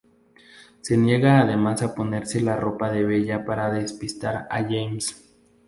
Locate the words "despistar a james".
3.71-5.31